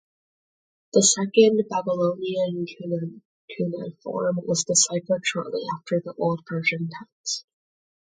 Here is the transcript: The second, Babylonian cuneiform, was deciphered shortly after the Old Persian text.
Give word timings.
The 0.93 1.03
second, 1.03 1.63
Babylonian 1.69 2.65
cuneiform, 3.47 4.39
was 4.47 4.63
deciphered 4.63 5.21
shortly 5.23 5.61
after 5.77 6.01
the 6.03 6.15
Old 6.17 6.43
Persian 6.47 6.89
text. 6.89 7.45